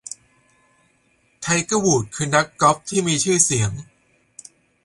[1.41, 3.71] ไทเกอร์ วูดส์ คือนักกอล์ฟที่มีชื่อเสียง